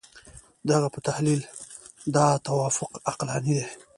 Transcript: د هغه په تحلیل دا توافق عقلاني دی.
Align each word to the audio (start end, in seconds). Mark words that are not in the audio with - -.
د 0.65 0.67
هغه 0.77 0.89
په 0.95 0.99
تحلیل 1.07 1.41
دا 2.15 2.25
توافق 2.47 2.91
عقلاني 3.11 3.53
دی. 3.57 3.67